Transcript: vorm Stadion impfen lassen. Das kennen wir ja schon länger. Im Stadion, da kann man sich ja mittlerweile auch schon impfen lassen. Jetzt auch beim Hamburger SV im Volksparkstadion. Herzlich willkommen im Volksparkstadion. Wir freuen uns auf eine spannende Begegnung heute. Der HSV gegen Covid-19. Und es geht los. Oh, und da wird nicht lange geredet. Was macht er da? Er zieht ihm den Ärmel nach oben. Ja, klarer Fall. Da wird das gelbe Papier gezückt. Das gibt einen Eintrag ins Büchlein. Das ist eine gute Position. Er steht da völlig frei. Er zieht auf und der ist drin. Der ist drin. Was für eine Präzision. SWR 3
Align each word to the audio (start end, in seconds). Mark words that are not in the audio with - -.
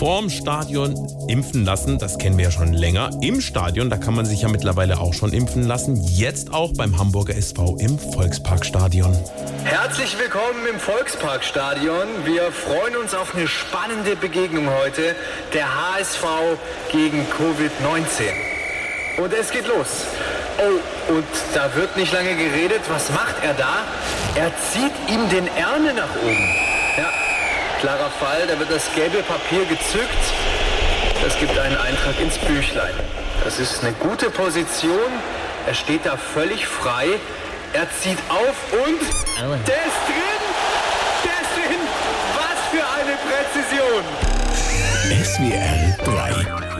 vorm 0.00 0.30
Stadion 0.30 0.94
impfen 1.28 1.66
lassen. 1.66 1.98
Das 1.98 2.16
kennen 2.16 2.38
wir 2.38 2.46
ja 2.46 2.50
schon 2.50 2.72
länger. 2.72 3.10
Im 3.20 3.42
Stadion, 3.42 3.90
da 3.90 3.98
kann 3.98 4.14
man 4.14 4.24
sich 4.24 4.40
ja 4.40 4.48
mittlerweile 4.48 4.98
auch 4.98 5.12
schon 5.12 5.34
impfen 5.34 5.64
lassen. 5.64 6.02
Jetzt 6.02 6.54
auch 6.54 6.72
beim 6.72 6.98
Hamburger 6.98 7.36
SV 7.36 7.76
im 7.78 7.98
Volksparkstadion. 7.98 9.14
Herzlich 9.62 10.18
willkommen 10.18 10.66
im 10.72 10.80
Volksparkstadion. 10.80 12.08
Wir 12.24 12.50
freuen 12.50 12.96
uns 12.96 13.14
auf 13.14 13.34
eine 13.34 13.46
spannende 13.46 14.16
Begegnung 14.16 14.70
heute. 14.70 15.14
Der 15.52 15.66
HSV 15.68 16.24
gegen 16.90 17.18
Covid-19. 17.36 19.22
Und 19.22 19.34
es 19.34 19.50
geht 19.50 19.68
los. 19.68 20.06
Oh, 20.60 21.12
und 21.12 21.26
da 21.52 21.74
wird 21.76 21.94
nicht 21.98 22.14
lange 22.14 22.34
geredet. 22.36 22.80
Was 22.88 23.10
macht 23.10 23.36
er 23.44 23.52
da? 23.52 23.84
Er 24.34 24.50
zieht 24.72 25.14
ihm 25.14 25.28
den 25.28 25.46
Ärmel 25.58 25.92
nach 25.92 26.16
oben. 26.22 26.48
Ja, 26.96 27.12
klarer 27.80 28.10
Fall. 28.10 28.46
Da 28.46 28.58
wird 28.58 28.70
das 28.70 28.92
gelbe 28.94 29.22
Papier 29.22 29.64
gezückt. 29.64 30.22
Das 31.22 31.38
gibt 31.38 31.58
einen 31.58 31.76
Eintrag 31.76 32.20
ins 32.20 32.38
Büchlein. 32.38 32.94
Das 33.44 33.58
ist 33.58 33.82
eine 33.82 33.92
gute 33.94 34.30
Position. 34.30 35.10
Er 35.66 35.74
steht 35.74 36.06
da 36.06 36.16
völlig 36.16 36.66
frei. 36.66 37.08
Er 37.72 37.86
zieht 38.00 38.18
auf 38.28 38.56
und 38.72 39.00
der 39.66 39.82
ist 39.88 40.00
drin. 40.06 40.40
Der 41.24 41.38
ist 41.42 41.52
drin. 41.56 41.80
Was 42.36 42.58
für 42.70 42.84
eine 42.98 43.16
Präzision. 43.26 44.04
SWR 45.24 45.96
3 46.04 46.79